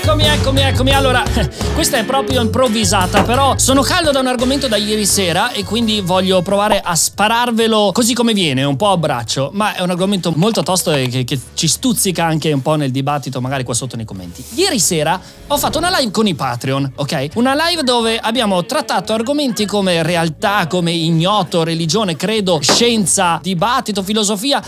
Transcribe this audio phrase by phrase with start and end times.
[0.00, 0.92] Eccomi, eccomi, eccomi.
[0.92, 1.24] Allora,
[1.74, 6.00] questa è proprio improvvisata, però sono caldo da un argomento da ieri sera e quindi
[6.00, 10.32] voglio provare a spararvelo così come viene, un po' a braccio, ma è un argomento
[10.36, 13.96] molto tosto e che, che ci stuzzica anche un po' nel dibattito, magari qua sotto
[13.96, 14.42] nei commenti.
[14.54, 17.30] Ieri sera ho fatto una live con i Patreon, ok?
[17.34, 24.62] Una live dove abbiamo trattato argomenti come realtà, come ignoto, religione, credo, scienza, dibattito, filosofia,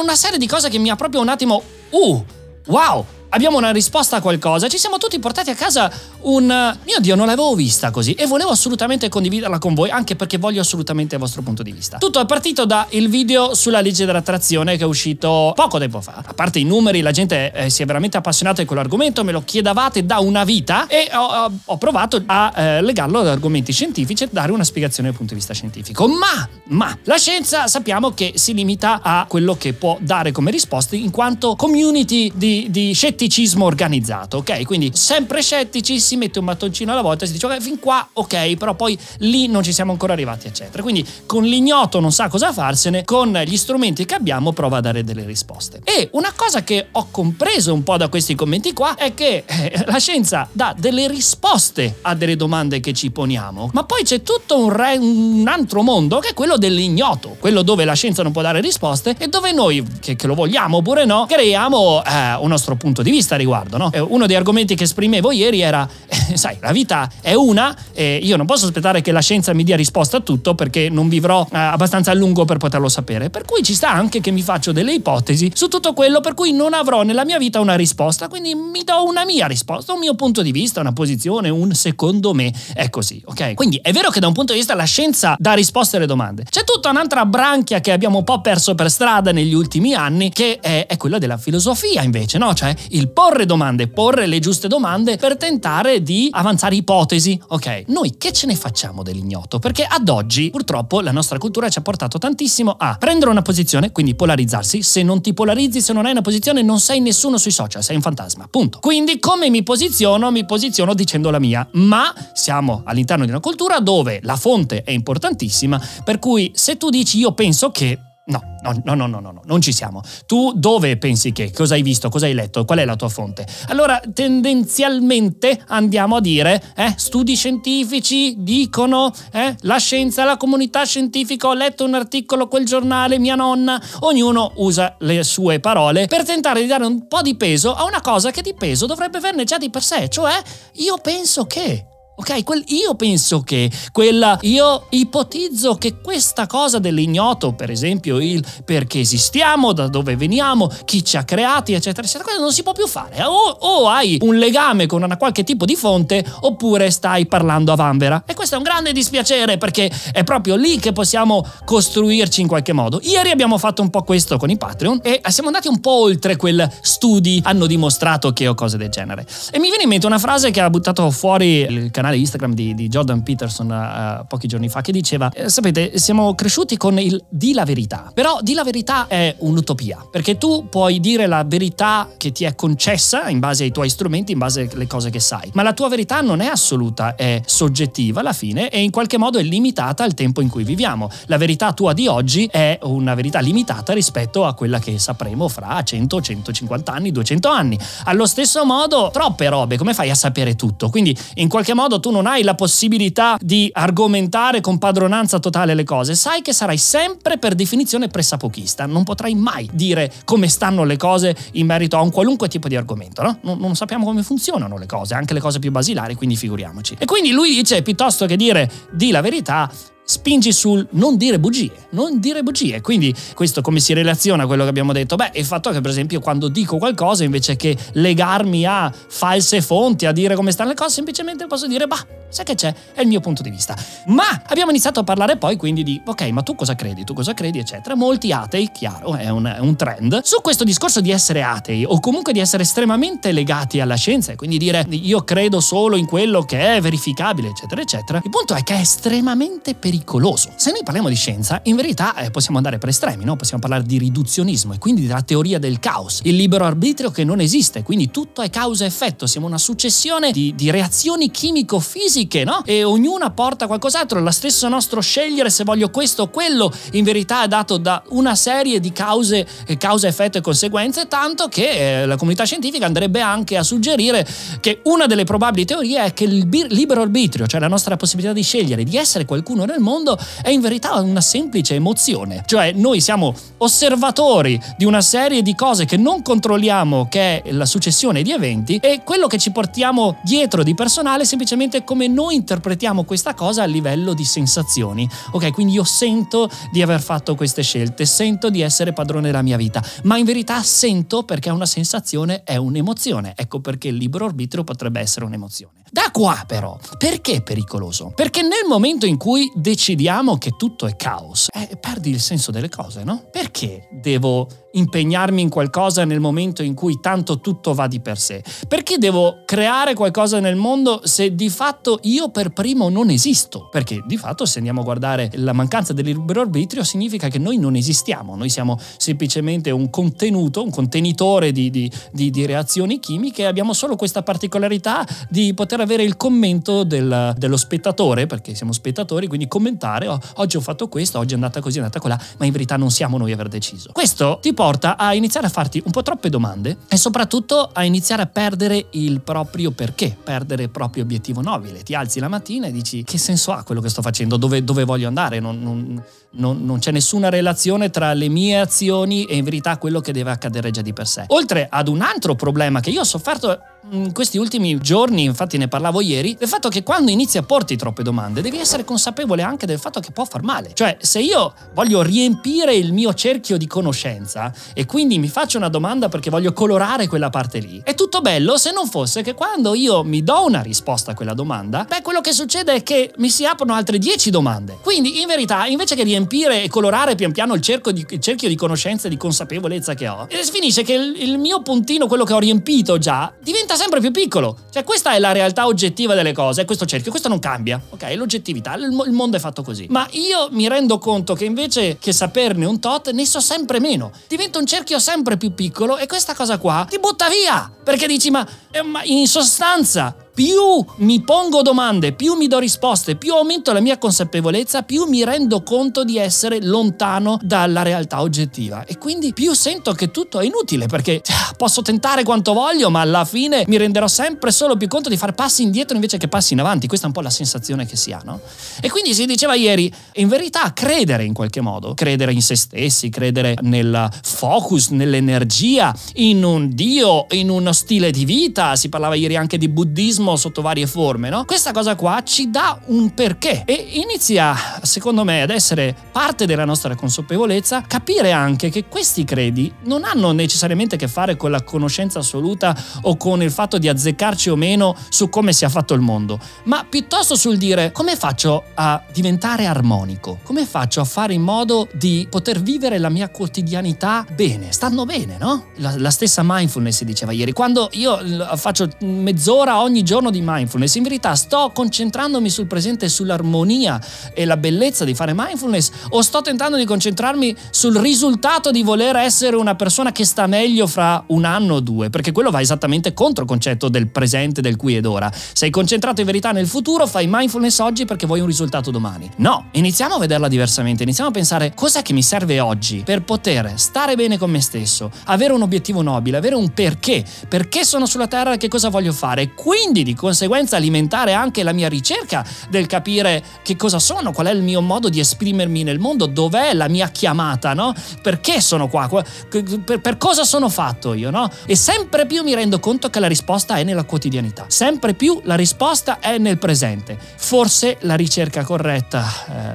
[0.00, 1.60] una serie di cose che mi ha proprio un attimo...
[1.90, 2.24] Uh!
[2.68, 3.15] Wow!
[3.30, 5.90] Abbiamo una risposta a qualcosa, ci siamo tutti portati a casa
[6.22, 6.44] un...
[6.84, 10.60] Mio Dio, non l'avevo vista così e volevo assolutamente condividerla con voi anche perché voglio
[10.60, 11.98] assolutamente il vostro punto di vista.
[11.98, 16.22] Tutto è partito dal video sulla legge dell'attrazione che è uscito poco tempo fa.
[16.24, 19.42] A parte i numeri, la gente eh, si è veramente appassionata di quell'argomento, me lo
[19.44, 24.28] chiedavate da una vita e ho, ho provato a eh, legarlo ad argomenti scientifici e
[24.30, 26.08] dare una spiegazione dal punto di vista scientifico.
[26.08, 30.96] Ma, ma, la scienza sappiamo che si limita a quello che può dare come risposte
[30.96, 34.64] in quanto community di, di scettici scetticismo organizzato, ok?
[34.64, 38.06] Quindi sempre scettici, si mette un mattoncino alla volta e si dice ok, fin qua
[38.12, 40.82] ok, però poi lì non ci siamo ancora arrivati, eccetera.
[40.82, 45.02] Quindi con l'ignoto non sa cosa farsene, con gli strumenti che abbiamo prova a dare
[45.02, 45.80] delle risposte.
[45.82, 49.84] E una cosa che ho compreso un po' da questi commenti qua è che eh,
[49.86, 54.58] la scienza dà delle risposte a delle domande che ci poniamo, ma poi c'è tutto
[54.58, 58.42] un, re, un altro mondo che è quello dell'ignoto, quello dove la scienza non può
[58.42, 62.76] dare risposte e dove noi, che, che lo vogliamo oppure no, creiamo eh, un nostro
[62.76, 63.76] punto di vista a riguardo.
[63.76, 63.90] No?
[64.08, 68.36] Uno dei argomenti che esprimevo ieri era, eh, sai, la vita è una e io
[68.36, 71.56] non posso aspettare che la scienza mi dia risposta a tutto perché non vivrò eh,
[71.56, 73.30] abbastanza a lungo per poterlo sapere.
[73.30, 76.52] Per cui ci sta anche che mi faccio delle ipotesi su tutto quello per cui
[76.52, 80.14] non avrò nella mia vita una risposta, quindi mi do una mia risposta, un mio
[80.14, 82.52] punto di vista, una posizione, un secondo me.
[82.74, 83.54] È così, ok?
[83.54, 86.44] Quindi è vero che da un punto di vista la scienza dà risposte alle domande.
[86.48, 90.58] C'è tutta un'altra branchia che abbiamo un po' perso per strada negli ultimi anni, che
[90.60, 92.52] è, è quella della filosofia invece, no?
[92.52, 97.40] Cioè il il porre domande, porre le giuste domande per tentare di avanzare ipotesi.
[97.48, 99.58] Ok, noi che ce ne facciamo dell'ignoto?
[99.58, 103.92] Perché ad oggi purtroppo la nostra cultura ci ha portato tantissimo a prendere una posizione,
[103.92, 104.82] quindi polarizzarsi.
[104.82, 107.96] Se non ti polarizzi, se non hai una posizione, non sei nessuno sui social, sei
[107.96, 108.48] un fantasma.
[108.50, 108.78] Punto.
[108.80, 110.30] Quindi come mi posiziono?
[110.30, 111.66] Mi posiziono dicendo la mia.
[111.72, 116.90] Ma siamo all'interno di una cultura dove la fonte è importantissima, per cui se tu
[116.90, 117.98] dici io penso che
[118.28, 120.02] No, no, no, no, no, no, non ci siamo.
[120.26, 121.52] Tu dove pensi che?
[121.52, 122.08] Cosa hai visto?
[122.08, 122.64] Cosa hai letto?
[122.64, 123.46] Qual è la tua fonte?
[123.68, 131.46] Allora, tendenzialmente andiamo a dire, eh, studi scientifici dicono, eh, la scienza, la comunità scientifica,
[131.46, 136.62] ho letto un articolo, quel giornale, mia nonna, ognuno usa le sue parole per tentare
[136.62, 139.56] di dare un po' di peso a una cosa che di peso dovrebbe averne già
[139.56, 140.32] di per sé, cioè
[140.72, 141.86] io penso che
[142.18, 148.42] Ok, quel, io penso che quella, io ipotizzo che questa cosa dell'ignoto, per esempio il
[148.64, 152.72] perché esistiamo, da dove veniamo, chi ci ha creati, eccetera, eccetera, questo non si può
[152.72, 153.22] più fare.
[153.22, 157.74] O, o hai un legame con una qualche tipo di fonte, oppure stai parlando a
[157.76, 158.22] vanvera.
[158.24, 162.72] E questo è un grande dispiacere perché è proprio lì che possiamo costruirci in qualche
[162.72, 162.98] modo.
[163.02, 166.36] Ieri abbiamo fatto un po' questo con i Patreon e siamo andati un po' oltre
[166.36, 169.26] quel studi hanno dimostrato che o cose del genere.
[169.50, 172.54] E mi viene in mente una frase che ha buttato fuori il canale canale Instagram
[172.54, 176.98] di, di Jordan Peterson uh, pochi giorni fa che diceva, eh, sapete, siamo cresciuti con
[176.98, 181.42] il di la verità, però di la verità è un'utopia, perché tu puoi dire la
[181.44, 185.20] verità che ti è concessa in base ai tuoi strumenti, in base alle cose che
[185.20, 189.18] sai, ma la tua verità non è assoluta, è soggettiva alla fine e in qualche
[189.18, 191.10] modo è limitata al tempo in cui viviamo.
[191.26, 195.82] La verità tua di oggi è una verità limitata rispetto a quella che sapremo fra
[195.82, 197.78] 100, 150 anni, 200 anni.
[198.04, 200.90] Allo stesso modo, troppe robe, come fai a sapere tutto?
[200.90, 205.84] Quindi in qualche modo tu non hai la possibilità di argomentare con padronanza totale le
[205.84, 210.96] cose, sai che sarai sempre per definizione pressapochista, non potrai mai dire come stanno le
[210.96, 213.38] cose in merito a un qualunque tipo di argomento, no?
[213.42, 216.96] Non, non sappiamo come funzionano le cose, anche le cose più basilari, quindi figuriamoci.
[216.98, 219.70] E quindi lui dice, piuttosto che dire di la verità,
[220.06, 222.80] spingi sul non dire bugie, non dire bugie.
[222.80, 225.16] Quindi questo come si relaziona a quello che abbiamo detto?
[225.16, 230.06] Beh, il fatto che per esempio quando dico qualcosa invece che legarmi a false fonti,
[230.06, 232.74] a dire come stanno le cose, semplicemente posso dire bah, sai che c'è?
[232.94, 233.76] È il mio punto di vista.
[234.06, 237.04] Ma abbiamo iniziato a parlare poi quindi di ok, ma tu cosa credi?
[237.04, 237.64] Tu cosa credi?
[237.66, 237.96] eccetera.
[237.96, 241.98] Molti atei, chiaro, è un, è un trend, su questo discorso di essere atei o
[242.00, 246.42] comunque di essere estremamente legati alla scienza e quindi dire io credo solo in quello
[246.42, 248.20] che è verificabile, eccetera, eccetera.
[248.22, 250.52] Il punto è che è estremamente pericoloso.
[250.56, 253.36] Se noi parliamo di scienza, in verità eh, possiamo andare per estremi, no?
[253.36, 257.40] possiamo parlare di riduzionismo e quindi della teoria del caos, il libero arbitrio che non
[257.40, 262.62] esiste, quindi tutto è causa-effetto, siamo una successione di, di reazioni chimico-fisiche fisiche, no?
[262.64, 267.44] E ognuna porta qualcos'altro, la stessa nostro scegliere se voglio questo o quello, in verità
[267.44, 269.46] è dato da una serie di cause,
[269.78, 274.26] causa, effetto e conseguenze, tanto che eh, la comunità scientifica andrebbe anche a suggerire
[274.60, 278.42] che una delle probabili teorie è che il libero arbitrio, cioè la nostra possibilità di
[278.42, 282.44] scegliere di essere qualcuno nel mondo, è in verità una semplice emozione.
[282.46, 287.66] Cioè noi siamo osservatori di una serie di cose che non controlliamo, che è la
[287.66, 292.36] successione di eventi, e quello che ci portiamo dietro di personale è semplicemente come noi
[292.36, 295.08] interpretiamo questa cosa a livello di sensazioni.
[295.32, 299.56] Ok, quindi io sento di aver fatto queste scelte, sento di essere padrone della mia
[299.56, 303.34] vita, ma in verità sento perché una sensazione, è un'emozione.
[303.36, 305.74] Ecco perché il libero arbitrio potrebbe essere un'emozione.
[305.90, 308.12] Da qua però, perché è pericoloso?
[308.14, 312.68] Perché nel momento in cui decidiamo che tutto è caos, eh, perdi il senso delle
[312.68, 313.28] cose, no?
[313.30, 318.42] Perché devo impegnarmi in qualcosa nel momento in cui tanto tutto va di per sé?
[318.66, 323.68] Perché devo creare qualcosa nel mondo se di fatto io per primo non esisto?
[323.70, 327.58] Perché di fatto se andiamo a guardare la mancanza del libero arbitrio significa che noi
[327.58, 333.42] non esistiamo, noi siamo semplicemente un contenuto, un contenitore di, di, di, di reazioni chimiche
[333.42, 338.72] e abbiamo solo questa particolarità di poter avere il commento del, dello spettatore, perché siamo
[338.72, 342.20] spettatori, quindi commentare, oh, oggi ho fatto questo, oggi è andata così, è andata quella,
[342.38, 343.90] ma in verità non siamo noi a aver deciso.
[343.92, 348.22] Questo ti porta a iniziare a farti un po' troppe domande e soprattutto a iniziare
[348.22, 351.84] a perdere il proprio perché, perdere il proprio obiettivo nobile.
[351.84, 354.82] Ti alzi la mattina e dici che senso ha quello che sto facendo, dove, dove
[354.82, 356.02] voglio andare, non, non,
[356.36, 360.30] non, non c'è nessuna relazione tra le mie azioni e in verità quello che deve
[360.30, 361.24] accadere già di per sé.
[361.28, 363.58] Oltre ad un altro problema che io ho sofferto
[363.90, 367.76] in questi ultimi giorni, infatti ne parlavo ieri, del fatto che quando inizi a porti
[367.76, 370.70] troppe domande devi essere consapevole anche del fatto che può far male.
[370.74, 375.68] Cioè, se io voglio riempire il mio cerchio di conoscenza e quindi mi faccio una
[375.68, 379.74] domanda perché voglio colorare quella parte lì, è tutto bello se non fosse che quando
[379.74, 383.30] io mi do una risposta a quella domanda, beh, quello che succede è che mi
[383.30, 384.78] si aprono altre 10 domande.
[384.82, 386.25] Quindi, in verità, invece che riempire
[386.62, 390.26] e colorare pian piano il, di, il cerchio di conoscenza e di consapevolezza che ho,
[390.50, 394.58] finisce che il, il mio puntino, quello che ho riempito già, diventa sempre più piccolo.
[394.70, 398.02] Cioè, questa è la realtà oggettiva delle cose, è questo cerchio, questo non cambia, ok?
[398.02, 399.86] È l'oggettività, il, il mondo è fatto così.
[399.90, 404.12] Ma io mi rendo conto che invece che saperne un tot, ne so sempre meno.
[404.28, 407.70] Diventa un cerchio sempre più piccolo e questa cosa qua ti butta via.
[407.82, 413.16] Perché dici, ma, eh, ma in sostanza più mi pongo domande, più mi do risposte,
[413.16, 418.84] più aumento la mia consapevolezza, più mi rendo conto di essere lontano dalla realtà oggettiva.
[418.84, 423.00] E quindi più sento che tutto è inutile perché cioè, posso tentare quanto voglio, ma
[423.00, 426.52] alla fine mi renderò sempre solo più conto di fare passi indietro invece che passi
[426.52, 426.86] in avanti.
[426.86, 428.38] Questa è un po' la sensazione che si ha, no?
[428.82, 433.08] E quindi si diceva ieri, in verità credere in qualche modo, credere in se stessi,
[433.08, 439.36] credere nel focus, nell'energia, in un Dio, in uno stile di vita, si parlava ieri
[439.36, 441.44] anche di buddismo buddismo sotto varie forme, no?
[441.44, 446.64] Questa cosa qua ci dà un perché e inizia, secondo me, ad essere parte della
[446.64, 451.62] nostra consapevolezza, capire anche che questi credi non hanno necessariamente a che fare con la
[451.62, 456.00] conoscenza assoluta o con il fatto di azzeccarci o meno su come sia fatto il
[456.00, 461.42] mondo, ma piuttosto sul dire come faccio a diventare armonico, come faccio a fare in
[461.42, 465.66] modo di poter vivere la mia quotidianità bene, stando bene, no?
[465.76, 468.18] La, la stessa mindfulness si diceva ieri, quando io
[468.56, 474.00] faccio mezz'ora ogni giorno giorno di mindfulness, in verità sto concentrandomi sul presente sull'armonia
[474.32, 479.16] e la bellezza di fare mindfulness o sto tentando di concentrarmi sul risultato di voler
[479.16, 483.12] essere una persona che sta meglio fra un anno o due, perché quello va esattamente
[483.12, 485.30] contro il concetto del presente, del qui ed ora.
[485.52, 489.30] Sei concentrato in verità nel futuro, fai mindfulness oggi perché vuoi un risultato domani.
[489.36, 493.74] No, iniziamo a vederla diversamente, iniziamo a pensare cos'è che mi serve oggi per poter
[493.76, 498.28] stare bene con me stesso, avere un obiettivo nobile, avere un perché, perché sono sulla
[498.28, 499.52] terra e che cosa voglio fare.
[499.52, 504.52] Quindi di conseguenza alimentare anche la mia ricerca del capire che cosa sono, qual è
[504.52, 507.92] il mio modo di esprimermi nel mondo, dov'è la mia chiamata, no?
[508.22, 509.08] Perché sono qua?
[509.48, 511.50] Per, per cosa sono fatto io, no?
[511.66, 515.56] E sempre più mi rendo conto che la risposta è nella quotidianità, sempre più la
[515.56, 517.18] risposta è nel presente.
[517.36, 519.24] Forse la ricerca corretta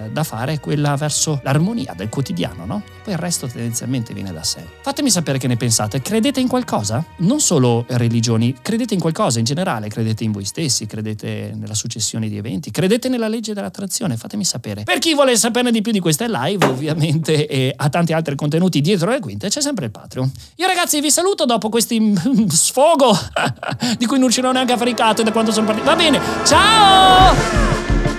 [0.05, 2.81] eh, da fare è quella verso l'armonia del quotidiano, no?
[3.03, 4.63] Poi il resto tendenzialmente viene da sé.
[4.81, 6.01] Fatemi sapere che ne pensate.
[6.01, 7.03] Credete in qualcosa?
[7.17, 12.29] Non solo religioni, credete in qualcosa in generale, credete in voi stessi, credete nella successione
[12.29, 14.83] di eventi, credete nella legge dell'attrazione, fatemi sapere.
[14.83, 18.81] Per chi vuole saperne di più di queste live, ovviamente, e ha tanti altri contenuti
[18.81, 20.31] dietro le quinte, c'è sempre il Patreon.
[20.55, 22.13] Io ragazzi vi saluto dopo questi
[22.49, 23.17] sfogo
[23.97, 25.87] di cui non riuscirò neanche a fare i cut da quando sono partito.
[25.87, 28.10] Va bene, ciao!